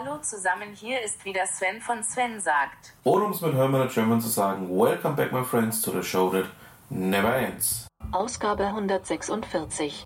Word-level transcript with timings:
Hallo 0.00 0.18
zusammen, 0.18 0.74
hier 0.74 1.02
ist 1.02 1.24
wieder 1.24 1.44
Sven 1.46 1.80
von 1.80 2.04
Sven 2.04 2.40
sagt. 2.40 2.94
Oder 3.02 3.24
um 3.24 3.32
es 3.32 3.40
mit 3.40 3.54
Hermann 3.54 3.88
German 3.88 4.20
zu 4.20 4.28
sagen, 4.28 4.68
Welcome 4.68 5.16
back 5.16 5.32
my 5.32 5.42
friends 5.42 5.82
to 5.82 5.90
the 5.90 6.02
show 6.02 6.30
that 6.30 6.44
never 6.88 7.34
ends. 7.34 7.88
Ausgabe 8.12 8.66
146. 8.66 10.04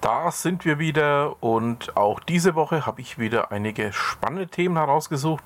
Da 0.00 0.30
sind 0.30 0.64
wir 0.64 0.78
wieder 0.78 1.42
und 1.42 1.94
auch 1.96 2.20
diese 2.20 2.54
Woche 2.54 2.86
habe 2.86 3.02
ich 3.02 3.18
wieder 3.18 3.52
einige 3.52 3.92
spannende 3.92 4.48
Themen 4.48 4.76
herausgesucht, 4.76 5.44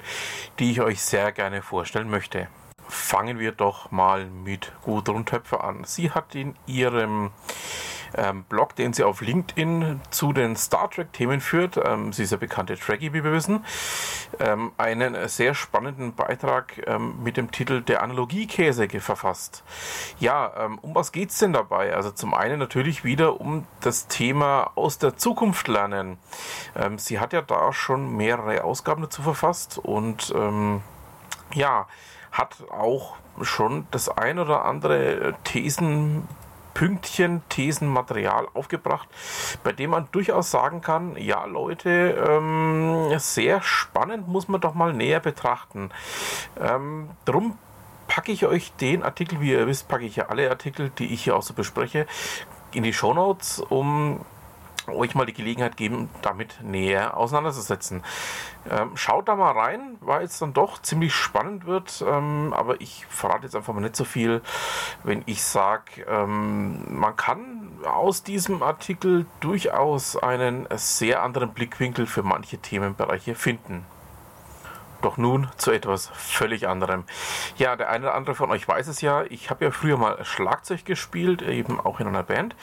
die 0.60 0.70
ich 0.70 0.80
euch 0.80 1.02
sehr 1.02 1.32
gerne 1.32 1.60
vorstellen 1.60 2.08
möchte. 2.08 2.46
Fangen 2.88 3.40
wir 3.40 3.50
doch 3.50 3.90
mal 3.90 4.26
mit 4.26 4.70
Gudrun 4.84 5.26
Töpfer 5.26 5.64
an. 5.64 5.82
Sie 5.82 6.12
hat 6.12 6.36
in 6.36 6.54
ihrem 6.66 7.32
ähm, 8.16 8.44
Blog, 8.44 8.74
den 8.76 8.92
sie 8.92 9.04
auf 9.04 9.20
LinkedIn 9.20 10.00
zu 10.10 10.32
den 10.32 10.56
Star 10.56 10.90
Trek-Themen 10.90 11.40
führt. 11.40 11.76
Ähm, 11.76 12.12
sie 12.12 12.24
ist 12.24 12.32
ja 12.32 12.36
bekannte 12.36 12.76
Trekkie, 12.76 13.12
wie 13.12 13.24
wir 13.24 13.32
wissen. 13.32 13.64
Ähm, 14.40 14.72
einen 14.76 15.28
sehr 15.28 15.54
spannenden 15.54 16.14
Beitrag 16.14 16.86
ähm, 16.86 17.22
mit 17.22 17.36
dem 17.36 17.50
Titel 17.50 17.82
Der 17.82 18.02
Analogiekäse 18.02 18.88
verfasst. 19.00 19.62
Ja, 20.18 20.52
ähm, 20.58 20.78
um 20.78 20.94
was 20.94 21.12
geht 21.12 21.30
es 21.30 21.38
denn 21.38 21.52
dabei? 21.52 21.94
Also 21.94 22.10
zum 22.10 22.34
einen 22.34 22.58
natürlich 22.58 23.04
wieder 23.04 23.40
um 23.40 23.66
das 23.80 24.06
Thema 24.06 24.70
aus 24.74 24.98
der 24.98 25.16
Zukunft 25.16 25.68
lernen. 25.68 26.18
Ähm, 26.74 26.98
sie 26.98 27.20
hat 27.20 27.32
ja 27.32 27.42
da 27.42 27.72
schon 27.72 28.16
mehrere 28.16 28.64
Ausgaben 28.64 29.02
dazu 29.02 29.22
verfasst 29.22 29.78
und 29.78 30.34
ja, 31.54 31.86
hat 32.32 32.56
auch 32.70 33.16
schon 33.42 33.86
das 33.90 34.08
ein 34.08 34.38
oder 34.38 34.64
andere 34.64 35.34
Thesen 35.44 36.28
Pünktchen, 36.76 37.40
Thesen, 37.48 37.88
Material 37.88 38.48
aufgebracht, 38.52 39.08
bei 39.64 39.72
dem 39.72 39.92
man 39.92 40.08
durchaus 40.12 40.50
sagen 40.50 40.82
kann, 40.82 41.16
ja 41.16 41.46
Leute, 41.46 41.90
ähm, 42.28 43.18
sehr 43.18 43.62
spannend, 43.62 44.28
muss 44.28 44.46
man 44.48 44.60
doch 44.60 44.74
mal 44.74 44.92
näher 44.92 45.20
betrachten. 45.20 45.88
Ähm, 46.60 47.08
drum 47.24 47.56
packe 48.08 48.30
ich 48.30 48.44
euch 48.44 48.72
den 48.72 49.02
Artikel, 49.02 49.40
wie 49.40 49.52
ihr 49.52 49.66
wisst, 49.66 49.88
packe 49.88 50.04
ich 50.04 50.16
ja 50.16 50.26
alle 50.26 50.50
Artikel, 50.50 50.90
die 50.98 51.14
ich 51.14 51.24
hier 51.24 51.34
auch 51.34 51.42
so 51.42 51.54
bespreche, 51.54 52.06
in 52.74 52.82
die 52.82 52.92
Show 52.92 53.14
Notes, 53.14 53.60
um 53.60 54.20
euch 54.94 55.14
mal 55.14 55.26
die 55.26 55.32
Gelegenheit 55.32 55.76
geben, 55.76 56.08
damit 56.22 56.60
näher 56.62 57.16
auseinanderzusetzen. 57.16 58.02
Ähm, 58.70 58.96
schaut 58.96 59.28
da 59.28 59.36
mal 59.36 59.52
rein, 59.52 59.96
weil 60.00 60.24
es 60.24 60.38
dann 60.38 60.52
doch 60.52 60.80
ziemlich 60.82 61.14
spannend 61.14 61.66
wird. 61.66 62.04
Ähm, 62.06 62.52
aber 62.54 62.80
ich 62.80 63.06
verrate 63.06 63.44
jetzt 63.44 63.56
einfach 63.56 63.74
mal 63.74 63.80
nicht 63.80 63.96
so 63.96 64.04
viel, 64.04 64.42
wenn 65.04 65.22
ich 65.26 65.42
sage, 65.42 66.02
ähm, 66.08 66.98
man 66.98 67.16
kann 67.16 67.70
aus 67.84 68.22
diesem 68.22 68.62
Artikel 68.62 69.26
durchaus 69.40 70.16
einen 70.16 70.66
sehr 70.74 71.22
anderen 71.22 71.50
Blickwinkel 71.50 72.06
für 72.06 72.22
manche 72.22 72.58
Themenbereiche 72.58 73.34
finden. 73.34 73.84
Doch 75.02 75.16
nun 75.16 75.48
zu 75.56 75.70
etwas 75.72 76.08
völlig 76.14 76.68
anderem. 76.68 77.04
Ja, 77.56 77.76
der 77.76 77.90
eine 77.90 78.06
oder 78.06 78.14
andere 78.14 78.34
von 78.34 78.50
euch 78.50 78.66
weiß 78.66 78.88
es 78.88 79.00
ja, 79.00 79.24
ich 79.24 79.50
habe 79.50 79.66
ja 79.66 79.70
früher 79.70 79.96
mal 79.96 80.24
Schlagzeug 80.24 80.84
gespielt, 80.84 81.42
eben 81.42 81.80
auch 81.80 82.00
in 82.00 82.06
einer 82.06 82.22
Band 82.22 82.56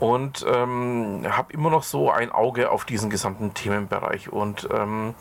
und 0.00 0.44
ähm, 0.48 1.26
habe 1.28 1.52
immer 1.52 1.70
noch 1.70 1.82
so 1.82 2.10
ein 2.10 2.32
Auge 2.32 2.70
auf 2.70 2.84
diesen 2.84 3.10
gesamten 3.10 3.54
Themenbereich. 3.54 4.32
Und 4.32 4.68
ähm, 4.72 5.14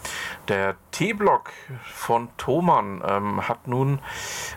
der 0.47 0.75
T-Block 0.91 1.51
von 1.93 2.29
Thomann 2.37 3.03
ähm, 3.05 3.47
hat 3.47 3.67
nun 3.67 3.99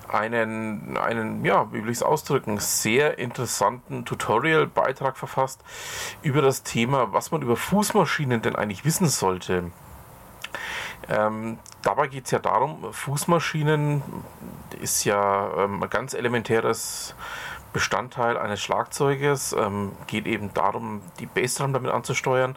einen, 0.09 0.97
einen, 0.97 1.45
ja, 1.45 1.73
wie 1.73 1.83
will 1.83 1.91
ich 1.91 1.98
es 1.98 2.03
ausdrücken, 2.03 2.59
sehr 2.59 3.19
interessanten 3.19 4.05
Tutorial-Beitrag 4.05 5.17
verfasst 5.17 5.63
über 6.23 6.41
das 6.41 6.63
Thema, 6.63 7.13
was 7.13 7.33
man 7.33 7.43
über 7.43 7.57
Fußmaschinen 7.57 8.43
denn 8.43 8.55
eigentlich 8.55 8.85
wissen 8.85 9.09
sollte. 9.09 9.73
Ähm, 11.08 11.58
dabei 11.83 12.06
geht 12.06 12.27
es 12.27 12.31
ja 12.31 12.39
darum, 12.39 12.92
Fußmaschinen 12.92 14.03
ist 14.81 15.05
ja 15.05 15.64
ähm, 15.64 15.83
ein 15.83 15.91
ganz 15.91 16.14
elementäres 16.14 17.14
Bestandteil 17.72 18.36
eines 18.36 18.61
Schlagzeuges. 18.61 19.55
Ähm, 19.58 19.92
geht 20.07 20.27
eben 20.27 20.52
darum, 20.55 21.02
die 21.18 21.27
Bassdrum 21.27 21.73
damit 21.73 21.90
anzusteuern. 21.90 22.57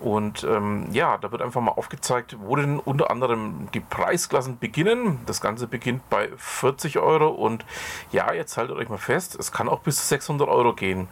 Und 0.00 0.44
ähm, 0.44 0.88
ja, 0.92 1.18
da 1.18 1.32
wird 1.32 1.42
einfach 1.42 1.60
mal 1.60 1.72
aufgezeigt, 1.72 2.36
wo 2.40 2.56
denn 2.56 2.78
unter 2.78 3.10
anderem 3.10 3.68
die 3.74 3.80
Preisklassen 3.80 4.58
beginnen. 4.58 5.20
Das 5.26 5.40
Ganze 5.40 5.66
beginnt 5.66 6.08
bei 6.08 6.30
40 6.36 6.98
Euro 6.98 7.28
und 7.28 7.64
ja, 8.12 8.32
jetzt 8.32 8.56
haltet 8.56 8.76
euch 8.76 8.88
mal 8.88 8.98
fest, 8.98 9.36
es 9.38 9.52
kann 9.52 9.68
auch 9.68 9.80
bis 9.80 9.96
zu 9.96 10.06
600 10.06 10.48
Euro 10.48 10.74
gehen. 10.74 11.08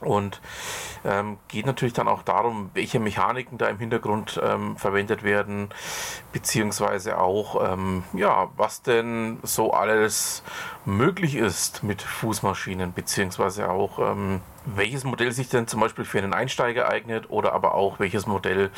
Und 0.00 0.40
ähm, 1.04 1.38
geht 1.48 1.66
natürlich 1.66 1.94
dann 1.94 2.08
auch 2.08 2.22
darum, 2.22 2.70
welche 2.74 3.00
Mechaniken 3.00 3.58
da 3.58 3.66
im 3.66 3.78
Hintergrund 3.78 4.40
ähm, 4.42 4.76
verwendet 4.76 5.22
werden, 5.22 5.70
beziehungsweise 6.32 7.18
auch, 7.18 7.72
ähm, 7.72 8.04
ja, 8.12 8.48
was 8.56 8.82
denn 8.82 9.38
so 9.42 9.72
alles 9.72 10.42
möglich 10.84 11.34
ist 11.34 11.82
mit 11.82 12.02
Fußmaschinen, 12.02 12.92
beziehungsweise 12.92 13.70
auch, 13.70 13.98
ähm, 13.98 14.40
welches 14.64 15.04
Modell 15.04 15.32
sich 15.32 15.48
denn 15.48 15.66
zum 15.66 15.80
Beispiel 15.80 16.04
für 16.04 16.18
einen 16.18 16.34
Einsteiger 16.34 16.88
eignet 16.88 17.30
oder 17.30 17.52
aber 17.52 17.74
auch 17.74 17.98
welches 18.00 18.26
Modell 18.26 18.70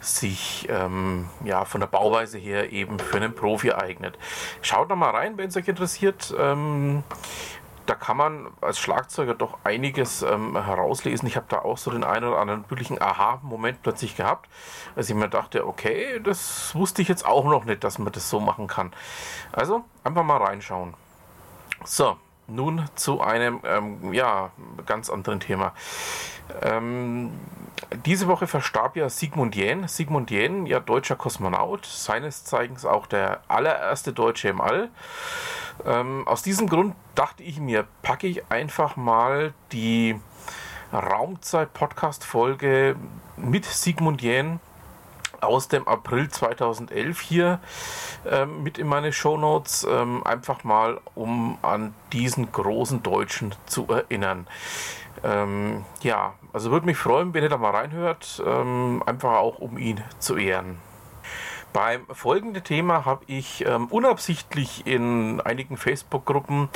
sich 0.00 0.68
ähm, 0.70 1.28
ja, 1.44 1.64
von 1.64 1.80
der 1.80 1.88
Bauweise 1.88 2.38
her 2.38 2.72
eben 2.72 2.98
für 2.98 3.16
einen 3.16 3.34
Profi 3.34 3.72
eignet. 3.72 4.18
Schaut 4.62 4.90
da 4.90 4.96
mal 4.96 5.10
rein, 5.10 5.38
wenn 5.38 5.48
es 5.48 5.56
euch 5.56 5.68
interessiert. 5.68 6.34
Da 7.90 7.96
kann 7.96 8.16
man 8.16 8.46
als 8.60 8.78
Schlagzeuger 8.78 9.34
doch 9.34 9.58
einiges 9.64 10.22
ähm, 10.22 10.56
herauslesen. 10.56 11.26
Ich 11.26 11.34
habe 11.34 11.46
da 11.48 11.58
auch 11.58 11.76
so 11.76 11.90
den 11.90 12.04
einen 12.04 12.24
oder 12.24 12.38
anderen 12.38 12.64
wirklichen 12.70 13.02
Aha-Moment 13.02 13.82
plötzlich 13.82 14.16
gehabt, 14.16 14.48
als 14.94 15.10
ich 15.10 15.16
mir 15.16 15.28
dachte, 15.28 15.66
okay, 15.66 16.20
das 16.22 16.72
wusste 16.76 17.02
ich 17.02 17.08
jetzt 17.08 17.26
auch 17.26 17.44
noch 17.46 17.64
nicht, 17.64 17.82
dass 17.82 17.98
man 17.98 18.12
das 18.12 18.30
so 18.30 18.38
machen 18.38 18.68
kann. 18.68 18.92
Also 19.50 19.82
einfach 20.04 20.22
mal 20.22 20.36
reinschauen. 20.36 20.94
So, 21.82 22.16
nun 22.46 22.88
zu 22.94 23.22
einem 23.22 23.58
ähm, 23.64 24.12
ja, 24.12 24.52
ganz 24.86 25.10
anderen 25.10 25.40
Thema. 25.40 25.72
Ähm, 26.62 27.32
diese 28.04 28.28
Woche 28.28 28.46
verstarb 28.46 28.94
ja 28.94 29.08
Sigmund 29.08 29.56
Jähn. 29.56 29.88
Sigmund 29.88 30.30
Jähn, 30.30 30.64
ja 30.66 30.78
deutscher 30.78 31.16
Kosmonaut, 31.16 31.86
seines 31.86 32.44
Zeigens 32.44 32.84
auch 32.84 33.08
der 33.08 33.40
allererste 33.48 34.12
Deutsche 34.12 34.48
im 34.48 34.60
All. 34.60 34.90
Ähm, 35.86 36.26
aus 36.26 36.42
diesem 36.42 36.68
Grund 36.68 36.94
dachte 37.14 37.42
ich 37.42 37.60
mir, 37.60 37.86
packe 38.02 38.26
ich 38.26 38.50
einfach 38.50 38.96
mal 38.96 39.54
die 39.72 40.20
Raumzeit-Podcast-Folge 40.92 42.96
mit 43.36 43.64
Sigmund 43.64 44.22
Jähn 44.22 44.60
aus 45.40 45.68
dem 45.68 45.86
April 45.88 46.28
2011 46.28 47.20
hier 47.20 47.60
ähm, 48.26 48.62
mit 48.62 48.78
in 48.78 48.86
meine 48.86 49.12
Shownotes, 49.12 49.86
ähm, 49.88 50.26
einfach 50.26 50.64
mal 50.64 51.00
um 51.14 51.58
an 51.62 51.94
diesen 52.12 52.52
großen 52.52 53.02
Deutschen 53.02 53.54
zu 53.66 53.86
erinnern. 53.88 54.46
Ähm, 55.22 55.84
ja, 56.02 56.34
also 56.52 56.70
würde 56.70 56.86
mich 56.86 56.96
freuen, 56.96 57.34
wenn 57.34 57.42
ihr 57.42 57.48
da 57.48 57.58
mal 57.58 57.70
reinhört, 57.70 58.42
ähm, 58.46 59.02
einfach 59.06 59.32
auch 59.32 59.58
um 59.58 59.78
ihn 59.78 60.02
zu 60.18 60.36
ehren. 60.36 60.78
Beim 61.72 62.04
folgenden 62.06 62.64
Thema 62.64 63.04
habe 63.04 63.24
ich 63.26 63.64
ähm, 63.64 63.86
unabsichtlich 63.86 64.86
in 64.86 65.40
einigen 65.40 65.76
Facebook-Gruppen 65.76 66.68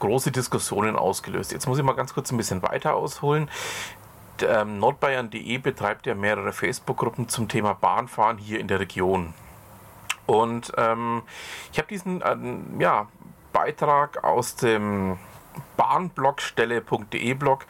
große 0.00 0.32
Diskussionen 0.32 0.96
ausgelöst. 0.96 1.52
Jetzt 1.52 1.68
muss 1.68 1.78
ich 1.78 1.84
mal 1.84 1.92
ganz 1.92 2.14
kurz 2.14 2.32
ein 2.32 2.36
bisschen 2.36 2.62
weiter 2.62 2.94
ausholen. 2.94 3.48
Ähm, 4.42 4.78
Nordbayern.de 4.78 5.58
betreibt 5.58 6.06
ja 6.06 6.14
mehrere 6.14 6.52
Facebook-Gruppen 6.52 7.28
zum 7.28 7.48
Thema 7.48 7.74
Bahnfahren 7.74 8.38
hier 8.38 8.58
in 8.58 8.66
der 8.66 8.80
Region. 8.80 9.34
Und 10.26 10.72
ähm, 10.76 11.22
ich 11.72 11.78
habe 11.78 11.88
diesen 11.88 12.20
äh, 12.22 12.36
ja, 12.82 13.06
Beitrag 13.52 14.24
aus 14.24 14.56
dem 14.56 15.18
bahnblockstelle.de 15.76 17.34
Blog 17.34 17.66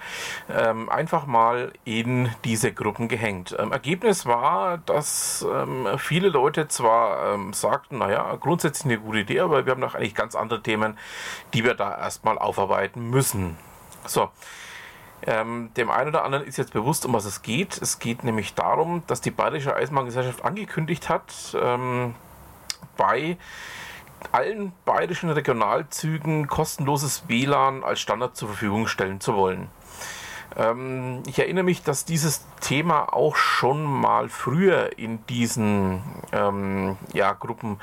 ähm, 0.48 0.88
einfach 0.88 1.26
mal 1.26 1.72
in 1.84 2.28
diese 2.44 2.72
Gruppen 2.72 3.08
gehängt. 3.08 3.54
Ähm, 3.58 3.72
Ergebnis 3.72 4.26
war, 4.26 4.78
dass 4.78 5.46
ähm, 5.50 5.86
viele 5.98 6.28
Leute 6.28 6.68
zwar 6.68 7.34
ähm, 7.34 7.52
sagten, 7.52 7.98
naja, 7.98 8.36
grundsätzlich 8.40 8.92
eine 8.92 9.00
gute 9.00 9.20
Idee, 9.20 9.40
aber 9.40 9.64
wir 9.64 9.72
haben 9.72 9.80
noch 9.80 9.94
eigentlich 9.94 10.14
ganz 10.14 10.34
andere 10.34 10.62
Themen, 10.62 10.98
die 11.54 11.64
wir 11.64 11.74
da 11.74 11.96
erstmal 11.96 12.38
aufarbeiten 12.38 13.10
müssen. 13.10 13.56
So. 14.06 14.30
Ähm, 15.26 15.70
dem 15.76 15.90
einen 15.90 16.08
oder 16.08 16.24
anderen 16.24 16.46
ist 16.46 16.56
jetzt 16.56 16.72
bewusst, 16.72 17.04
um 17.04 17.12
was 17.12 17.26
es 17.26 17.42
geht. 17.42 17.76
Es 17.80 17.98
geht 17.98 18.24
nämlich 18.24 18.54
darum, 18.54 19.02
dass 19.06 19.20
die 19.20 19.30
Bayerische 19.30 19.76
Eisenbahngesellschaft 19.76 20.44
angekündigt 20.44 21.10
hat, 21.10 21.54
ähm, 21.60 22.14
bei 22.96 23.36
allen 24.32 24.72
bayerischen 24.84 25.30
Regionalzügen 25.30 26.46
kostenloses 26.46 27.24
WLAN 27.28 27.84
als 27.84 28.00
Standard 28.00 28.36
zur 28.36 28.48
Verfügung 28.48 28.86
stellen 28.86 29.20
zu 29.20 29.34
wollen. 29.34 29.68
Ähm, 30.56 31.22
ich 31.26 31.38
erinnere 31.38 31.64
mich, 31.64 31.82
dass 31.82 32.04
dieses 32.04 32.44
Thema 32.60 33.12
auch 33.12 33.36
schon 33.36 33.84
mal 33.84 34.28
früher 34.28 34.98
in 34.98 35.24
diesen 35.26 36.02
ähm, 36.32 36.96
ja, 37.12 37.32
Gruppen 37.32 37.80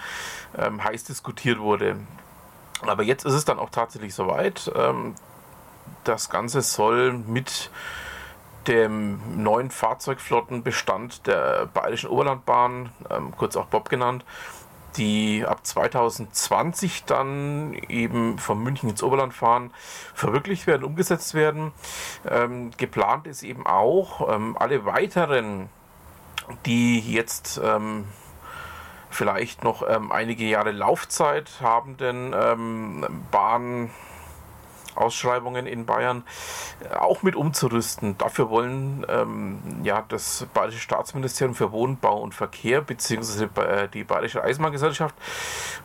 ähm, 0.57 0.83
heiß 0.83 1.05
diskutiert 1.05 1.59
wurde. 1.59 1.97
Aber 2.81 3.03
jetzt 3.03 3.25
ist 3.25 3.33
es 3.33 3.45
dann 3.45 3.59
auch 3.59 3.69
tatsächlich 3.69 4.13
soweit. 4.13 4.71
Ähm, 4.75 5.15
das 6.03 6.29
Ganze 6.29 6.61
soll 6.61 7.13
mit 7.13 7.71
dem 8.67 9.19
neuen 9.41 9.71
Fahrzeugflottenbestand 9.71 11.25
der 11.25 11.67
Bayerischen 11.67 12.09
Oberlandbahn, 12.09 12.91
ähm, 13.09 13.33
kurz 13.37 13.55
auch 13.55 13.67
Bob 13.67 13.89
genannt, 13.89 14.25
die 14.97 15.45
ab 15.45 15.65
2020 15.65 17.05
dann 17.05 17.73
eben 17.89 18.37
von 18.37 18.61
München 18.61 18.89
ins 18.89 19.03
Oberland 19.03 19.33
fahren, 19.33 19.71
verwirklicht 20.13 20.67
werden, 20.67 20.83
umgesetzt 20.83 21.33
werden. 21.33 21.71
Ähm, 22.29 22.71
geplant 22.77 23.27
ist 23.27 23.43
eben 23.43 23.65
auch, 23.65 24.33
ähm, 24.33 24.57
alle 24.57 24.85
weiteren, 24.85 25.69
die 26.65 26.99
jetzt 26.99 27.59
ähm, 27.63 28.05
vielleicht 29.09 29.63
noch 29.63 29.87
ähm, 29.87 30.11
einige 30.11 30.45
Jahre 30.45 30.71
Laufzeit 30.71 31.49
haben, 31.61 31.97
denn 31.97 32.35
ähm, 32.37 33.05
Bahn 33.31 33.89
Ausschreibungen 34.97 35.67
in 35.67 35.85
Bayern 35.85 36.23
äh, 36.81 36.95
auch 36.95 37.23
mit 37.23 37.35
umzurüsten. 37.35 38.17
Dafür 38.17 38.49
wollen 38.49 39.05
ähm, 39.09 39.59
ja, 39.83 40.03
das 40.07 40.47
Bayerische 40.53 40.79
Staatsministerium 40.79 41.55
für 41.55 41.71
Wohnbau 41.71 42.19
und 42.21 42.33
Verkehr 42.33 42.81
bzw. 42.81 43.47
Äh, 43.61 43.87
die 43.89 44.03
Bayerische 44.03 44.43
Eisenbahngesellschaft 44.43 45.15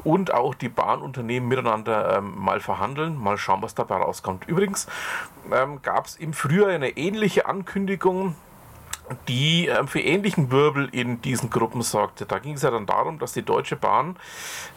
und 0.04 0.32
auch 0.32 0.54
die 0.54 0.68
Bahnunternehmen 0.68 1.48
miteinander 1.48 2.18
ähm, 2.18 2.34
mal 2.36 2.60
verhandeln. 2.60 3.16
Mal 3.22 3.38
schauen, 3.38 3.62
was 3.62 3.74
dabei 3.74 3.96
rauskommt. 3.96 4.48
Übrigens 4.48 4.86
ähm, 5.52 5.80
gab 5.82 6.06
es 6.06 6.16
im 6.16 6.32
Frühjahr 6.32 6.70
eine 6.70 6.96
ähnliche 6.96 7.46
Ankündigung 7.46 8.36
die 9.28 9.68
äh, 9.68 9.86
für 9.86 10.00
ähnlichen 10.00 10.50
Wirbel 10.50 10.88
in 10.92 11.20
diesen 11.22 11.50
Gruppen 11.50 11.82
sorgte. 11.82 12.26
Da 12.26 12.38
ging 12.38 12.54
es 12.54 12.62
ja 12.62 12.70
dann 12.70 12.86
darum, 12.86 13.18
dass 13.18 13.32
die 13.32 13.42
Deutsche 13.42 13.76
Bahn 13.76 14.16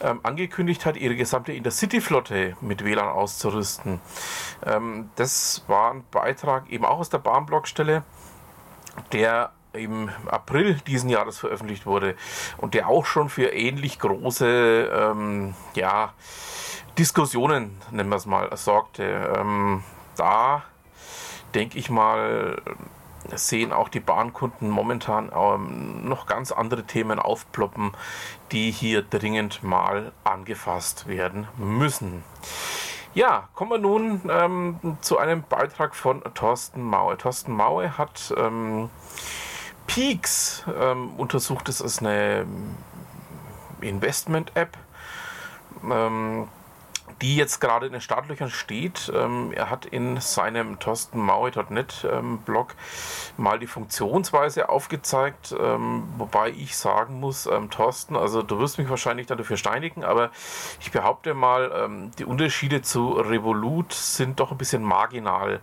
ähm, 0.00 0.20
angekündigt 0.22 0.86
hat, 0.86 0.96
ihre 0.96 1.16
gesamte 1.16 1.52
Intercity-Flotte 1.52 2.56
mit 2.60 2.84
WLAN 2.84 3.08
auszurüsten. 3.08 4.00
Ähm, 4.64 5.10
das 5.16 5.64
war 5.68 5.92
ein 5.92 6.04
Beitrag 6.10 6.70
eben 6.70 6.84
auch 6.84 6.98
aus 6.98 7.10
der 7.10 7.18
Bahnblockstelle, 7.18 8.02
der 9.12 9.52
im 9.72 10.10
April 10.26 10.74
diesen 10.86 11.10
Jahres 11.10 11.38
veröffentlicht 11.38 11.86
wurde 11.86 12.16
und 12.56 12.74
der 12.74 12.88
auch 12.88 13.04
schon 13.04 13.28
für 13.28 13.52
ähnlich 13.52 13.98
große 13.98 14.90
ähm, 14.92 15.54
ja, 15.74 16.14
Diskussionen, 16.98 17.76
nennen 17.90 18.08
wir 18.08 18.16
es 18.16 18.26
mal, 18.26 18.48
sorgte. 18.56 19.34
Ähm, 19.36 19.84
da 20.16 20.64
denke 21.54 21.78
ich 21.78 21.90
mal, 21.90 22.60
sehen 23.34 23.72
auch 23.72 23.88
die 23.88 24.00
Bahnkunden 24.00 24.70
momentan 24.70 25.30
ähm, 25.34 26.08
noch 26.08 26.26
ganz 26.26 26.52
andere 26.52 26.84
Themen 26.84 27.18
aufploppen, 27.18 27.92
die 28.52 28.70
hier 28.70 29.02
dringend 29.02 29.62
mal 29.62 30.12
angefasst 30.24 31.06
werden 31.06 31.48
müssen. 31.56 32.22
Ja, 33.14 33.48
kommen 33.54 33.70
wir 33.70 33.78
nun 33.78 34.20
ähm, 34.28 34.98
zu 35.00 35.18
einem 35.18 35.42
Beitrag 35.42 35.96
von 35.96 36.22
Thorsten 36.34 36.82
Maue. 36.82 37.16
Thorsten 37.16 37.52
Maue 37.52 37.96
hat 37.96 38.34
ähm, 38.36 38.90
Peaks 39.86 40.64
ähm, 40.78 41.14
untersucht. 41.16 41.68
Das 41.68 41.80
ist 41.80 42.00
eine 42.00 42.46
Investment-App. 43.80 44.76
Die 47.22 47.36
jetzt 47.36 47.60
gerade 47.60 47.86
in 47.86 47.92
den 47.92 48.00
Startlöchern 48.00 48.50
steht. 48.50 49.10
Ähm, 49.14 49.52
er 49.52 49.70
hat 49.70 49.86
in 49.86 50.20
seinem 50.20 50.78
Thorsten 50.78 51.18
Maui.net 51.18 52.06
ähm, 52.10 52.38
Blog 52.38 52.74
mal 53.36 53.58
die 53.58 53.66
Funktionsweise 53.66 54.68
aufgezeigt, 54.68 55.54
ähm, 55.58 56.04
wobei 56.18 56.50
ich 56.50 56.76
sagen 56.76 57.18
muss, 57.20 57.46
ähm, 57.46 57.70
Thorsten, 57.70 58.16
also 58.16 58.42
du 58.42 58.58
wirst 58.58 58.78
mich 58.78 58.90
wahrscheinlich 58.90 59.26
dafür 59.26 59.56
steinigen, 59.56 60.04
aber 60.04 60.30
ich 60.80 60.90
behaupte 60.90 61.32
mal, 61.32 61.72
ähm, 61.74 62.10
die 62.18 62.24
Unterschiede 62.24 62.82
zu 62.82 63.12
Revolut 63.12 63.92
sind 63.92 64.40
doch 64.40 64.50
ein 64.52 64.58
bisschen 64.58 64.82
marginal. 64.82 65.60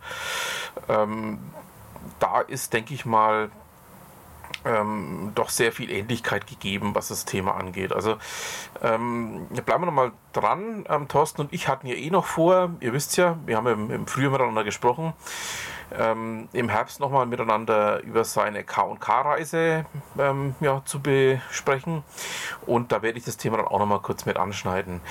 Ähm, 0.90 1.40
da 2.20 2.42
ist, 2.42 2.74
denke 2.74 2.94
ich 2.94 3.06
mal, 3.06 3.52
ähm, 4.65 5.31
doch 5.36 5.50
sehr 5.50 5.71
viel 5.71 5.92
Ähnlichkeit 5.92 6.48
gegeben, 6.48 6.95
was 6.95 7.10
das 7.10 7.25
Thema 7.25 7.56
angeht. 7.56 7.94
Also 7.94 8.18
ähm, 8.81 9.48
bleiben 9.48 9.83
wir 9.83 9.88
nochmal 9.88 10.12
dran. 10.31 10.86
Ähm, 10.89 11.07
Thorsten 11.07 11.42
und 11.42 11.54
ich 11.54 11.68
hatten 11.68 11.88
ja 11.88 11.95
eh 11.95 12.10
noch 12.10 12.25
vor, 12.25 12.71
ihr 12.80 12.94
wisst 12.94 13.18
ja, 13.18 13.38
wir 13.45 13.57
haben 13.57 13.68
im, 13.68 13.92
im 13.92 14.07
Frühjahr 14.07 14.31
miteinander 14.31 14.63
gesprochen, 14.63 15.13
ähm, 15.98 16.48
im 16.54 16.69
Herbst 16.69 17.00
nochmal 17.00 17.25
miteinander 17.25 18.01
über 18.04 18.24
seine 18.24 18.63
K&K-Reise 18.63 19.86
ähm, 20.18 20.56
ja, 20.60 20.81
zu 20.86 21.01
besprechen. 21.01 22.04
Und 22.65 22.92
da 22.92 23.01
werde 23.01 23.18
ich 23.18 23.25
das 23.25 23.38
Thema 23.38 23.57
dann 23.57 23.68
auch 23.68 23.80
nochmal 23.80 24.00
kurz 24.00 24.25
mit 24.25 24.38
anschneiden. 24.38 25.01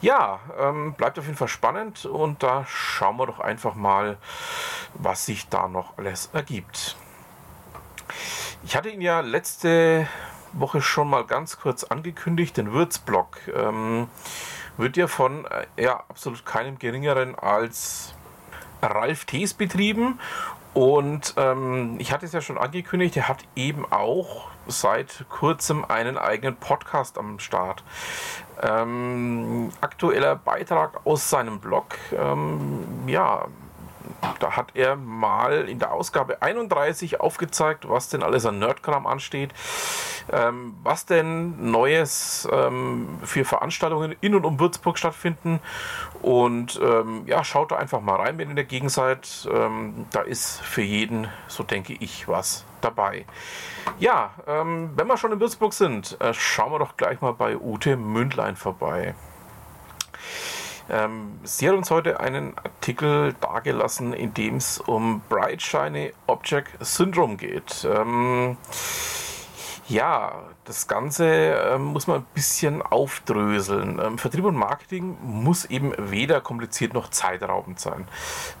Ja, 0.00 0.40
ähm, 0.58 0.94
bleibt 0.94 1.18
auf 1.18 1.24
jeden 1.24 1.36
Fall 1.36 1.48
spannend 1.48 2.06
und 2.06 2.42
da 2.42 2.64
schauen 2.66 3.16
wir 3.16 3.26
doch 3.26 3.40
einfach 3.40 3.74
mal, 3.74 4.18
was 4.94 5.26
sich 5.26 5.48
da 5.48 5.68
noch 5.68 5.96
alles 5.96 6.30
ergibt. 6.32 6.96
Ich 8.64 8.76
hatte 8.76 8.90
ihn 8.90 9.00
ja 9.00 9.20
letzte 9.20 10.06
Woche 10.52 10.82
schon 10.82 11.08
mal 11.08 11.24
ganz 11.24 11.58
kurz 11.58 11.84
angekündigt, 11.84 12.56
den 12.56 12.72
Würzblock 12.72 13.38
ähm, 13.54 14.08
wird 14.76 14.96
ja 14.96 15.06
von 15.06 15.44
äh, 15.46 15.82
ja, 15.82 16.04
absolut 16.08 16.44
keinem 16.44 16.78
geringeren 16.78 17.34
als 17.34 18.14
Ralf 18.82 19.24
Thees 19.24 19.54
betrieben. 19.54 20.18
Und 20.74 21.34
ähm, 21.36 21.96
ich 21.98 22.12
hatte 22.12 22.26
es 22.26 22.32
ja 22.32 22.40
schon 22.40 22.58
angekündigt, 22.58 23.16
er 23.16 23.28
hat 23.28 23.44
eben 23.56 23.84
auch 23.90 24.48
seit 24.66 25.24
kurzem 25.28 25.84
einen 25.84 26.18
eigenen 26.18 26.56
Podcast 26.56 27.18
am 27.18 27.38
Start. 27.38 27.82
Ähm, 28.62 29.70
aktueller 29.80 30.36
Beitrag 30.36 31.00
aus 31.04 31.30
seinem 31.30 31.58
Blog. 31.58 31.96
Ähm, 32.12 32.84
ja, 33.06 33.46
da 34.40 34.56
hat 34.56 34.72
er 34.74 34.96
mal 34.96 35.68
in 35.68 35.78
der 35.78 35.92
Ausgabe 35.92 36.42
31 36.42 37.20
aufgezeigt, 37.20 37.88
was 37.88 38.08
denn 38.08 38.22
alles 38.22 38.46
an 38.46 38.58
Nerdkram 38.58 39.06
ansteht, 39.06 39.52
ähm, 40.32 40.74
was 40.82 41.06
denn 41.06 41.70
Neues 41.70 42.48
ähm, 42.50 43.18
für 43.22 43.44
Veranstaltungen 43.44 44.16
in 44.20 44.34
und 44.34 44.44
um 44.44 44.60
Würzburg 44.60 44.98
stattfinden. 44.98 45.60
Und 46.22 46.80
ähm, 46.82 47.22
ja, 47.26 47.44
schaut 47.44 47.72
da 47.72 47.76
einfach 47.76 48.00
mal 48.00 48.16
rein, 48.16 48.38
wenn 48.38 48.48
ihr 48.48 48.50
in 48.50 48.56
der 48.56 48.64
Gegend 48.64 48.90
seid. 48.90 49.48
Ähm, 49.52 50.06
da 50.10 50.20
ist 50.20 50.60
für 50.60 50.82
jeden, 50.82 51.28
so 51.46 51.62
denke 51.62 51.94
ich, 51.94 52.28
was 52.28 52.64
dabei. 52.80 53.24
Ja, 53.98 54.32
ähm, 54.46 54.90
wenn 54.96 55.06
wir 55.06 55.16
schon 55.16 55.32
in 55.32 55.40
Würzburg 55.40 55.72
sind, 55.72 56.20
äh, 56.20 56.34
schauen 56.34 56.72
wir 56.72 56.78
doch 56.78 56.96
gleich 56.96 57.20
mal 57.20 57.32
bei 57.32 57.56
Ute 57.56 57.96
Mündlein 57.96 58.56
vorbei. 58.56 59.14
Ähm, 60.90 61.38
sie 61.44 61.68
hat 61.68 61.76
uns 61.76 61.90
heute 61.90 62.20
einen 62.20 62.56
Artikel 62.58 63.34
dargelassen, 63.40 64.12
in 64.12 64.34
dem 64.34 64.56
es 64.56 64.78
um 64.78 65.20
Bright 65.28 65.62
Shiny 65.62 66.12
Object 66.26 66.70
Syndrome 66.80 67.36
geht. 67.36 67.86
Ähm, 67.90 68.56
ja, 69.88 70.42
das 70.64 70.86
Ganze 70.86 71.26
ähm, 71.26 71.84
muss 71.84 72.06
man 72.06 72.20
ein 72.20 72.26
bisschen 72.34 72.82
aufdröseln. 72.82 73.98
Ähm, 74.02 74.18
Vertrieb 74.18 74.44
und 74.44 74.56
Marketing 74.56 75.16
muss 75.22 75.64
eben 75.64 75.92
weder 75.96 76.40
kompliziert 76.40 76.92
noch 76.92 77.08
zeitraubend 77.08 77.80
sein. 77.80 78.06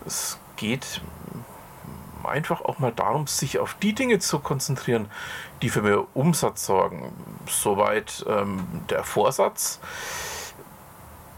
Es 0.06 0.38
geht 0.56 1.02
einfach 2.24 2.62
auch 2.62 2.78
mal 2.78 2.92
darum, 2.92 3.26
sich 3.26 3.58
auf 3.58 3.74
die 3.74 3.94
Dinge 3.94 4.18
zu 4.18 4.38
konzentrieren, 4.38 5.10
die 5.62 5.68
für 5.68 5.82
mehr 5.82 6.04
Umsatz 6.14 6.66
sorgen. 6.66 7.12
Soweit 7.46 8.24
ähm, 8.28 8.66
der 8.90 9.04
Vorsatz. 9.04 9.80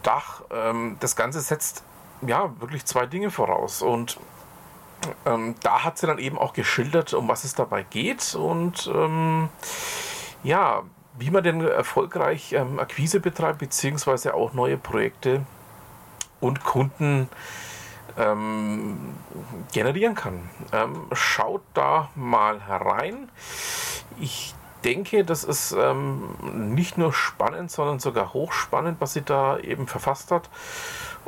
Dach. 0.02 0.42
Ähm, 0.50 0.96
das 1.00 1.16
Ganze 1.16 1.40
setzt 1.40 1.84
ja 2.26 2.52
wirklich 2.60 2.84
zwei 2.84 3.06
Dinge 3.06 3.30
voraus. 3.30 3.82
Und 3.82 4.18
ähm, 5.26 5.54
da 5.62 5.84
hat 5.84 5.98
sie 5.98 6.06
dann 6.06 6.18
eben 6.18 6.38
auch 6.38 6.52
geschildert, 6.52 7.14
um 7.14 7.28
was 7.28 7.44
es 7.44 7.54
dabei 7.54 7.82
geht 7.82 8.34
und 8.34 8.90
ähm, 8.94 9.48
ja, 10.42 10.82
wie 11.18 11.30
man 11.30 11.42
denn 11.42 11.60
erfolgreich 11.60 12.52
ähm, 12.52 12.78
Akquise 12.78 13.20
betreibt, 13.20 13.58
beziehungsweise 13.58 14.34
auch 14.34 14.52
neue 14.52 14.76
Projekte 14.76 15.44
und 16.40 16.64
Kunden 16.64 17.28
ähm, 18.18 19.14
generieren 19.72 20.14
kann. 20.14 20.48
Ähm, 20.72 21.06
schaut 21.12 21.62
da 21.74 22.10
mal 22.14 22.60
herein. 22.60 23.30
Ich 24.18 24.54
denke, 24.84 25.24
das 25.24 25.44
ist 25.44 25.72
ähm, 25.72 26.34
nicht 26.74 26.98
nur 26.98 27.12
spannend, 27.12 27.70
sondern 27.70 27.98
sogar 27.98 28.32
hochspannend, 28.32 29.00
was 29.00 29.12
sie 29.12 29.22
da 29.22 29.58
eben 29.58 29.86
verfasst 29.86 30.30
hat. 30.30 30.48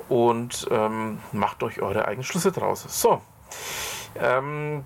Und 0.09 0.67
ähm, 0.71 1.21
macht 1.33 1.63
euch 1.63 1.81
eure 1.81 2.07
eigenen 2.07 2.25
Schlüsse 2.25 2.53
draus. 2.53 2.85
So, 2.89 3.21
ähm, 4.17 4.85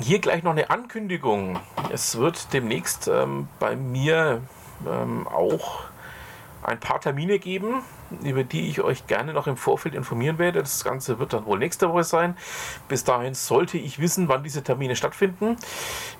hier 0.00 0.18
gleich 0.18 0.42
noch 0.42 0.52
eine 0.52 0.70
Ankündigung. 0.70 1.58
Es 1.92 2.18
wird 2.18 2.52
demnächst 2.52 3.08
ähm, 3.08 3.48
bei 3.58 3.76
mir 3.76 4.42
ähm, 4.86 5.26
auch 5.28 5.82
ein 6.70 6.80
paar 6.80 7.00
Termine 7.00 7.38
geben, 7.38 7.82
über 8.22 8.44
die 8.44 8.68
ich 8.68 8.80
euch 8.80 9.06
gerne 9.06 9.32
noch 9.32 9.46
im 9.46 9.56
Vorfeld 9.56 9.94
informieren 9.94 10.38
werde. 10.38 10.60
Das 10.60 10.84
Ganze 10.84 11.18
wird 11.18 11.32
dann 11.32 11.44
wohl 11.46 11.58
nächste 11.58 11.90
Woche 11.90 12.04
sein. 12.04 12.36
Bis 12.88 13.04
dahin 13.04 13.34
sollte 13.34 13.76
ich 13.76 13.98
wissen, 13.98 14.28
wann 14.28 14.42
diese 14.44 14.62
Termine 14.62 14.96
stattfinden. 14.96 15.56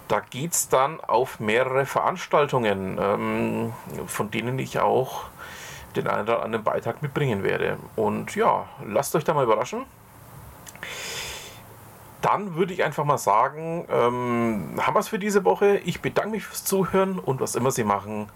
Da 0.08 0.20
geht 0.20 0.52
es 0.52 0.68
dann 0.68 1.00
auf 1.00 1.40
mehrere 1.40 1.86
Veranstaltungen, 1.86 2.98
ähm, 3.00 3.72
von 4.06 4.30
denen 4.30 4.58
ich 4.58 4.80
auch 4.80 5.24
den 5.96 6.06
einen 6.08 6.22
oder 6.22 6.42
anderen 6.42 6.64
Beitrag 6.64 7.02
mitbringen 7.02 7.42
werde. 7.42 7.78
Und 7.96 8.34
ja, 8.36 8.68
lasst 8.84 9.14
euch 9.14 9.24
da 9.24 9.34
mal 9.34 9.44
überraschen. 9.44 9.84
dann 12.22 12.54
würde 12.54 12.74
ich 12.74 12.84
einfach 12.84 13.04
mal 13.04 13.18
sagen, 13.18 13.86
ähm, 13.90 14.74
haben 14.80 14.94
wir 14.94 15.00
es 15.00 15.08
für 15.08 15.18
diese 15.18 15.44
Woche. 15.44 15.78
Ich 15.84 16.02
bedanke 16.02 16.32
mich 16.32 16.44
fürs 16.44 16.64
Zuhören 16.64 17.18
und 17.18 17.40
was 17.40 17.54
immer 17.54 17.70
Sie 17.70 17.84
machen, 17.84 18.28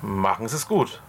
machen 0.00 0.48
Sie 0.48 0.56
es 0.56 0.66
gut. 0.66 1.02